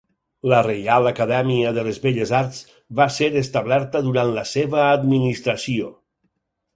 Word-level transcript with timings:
La 0.51 0.59
Reial 0.67 1.09
Acadèmia 1.09 1.73
de 1.75 1.83
les 1.87 1.99
Belles 2.05 2.33
Arts 2.37 2.61
va 2.99 3.07
ser 3.17 3.27
establerta 3.41 4.01
durant 4.07 4.31
la 4.39 4.47
seva 4.53 4.81
administració. 4.87 5.91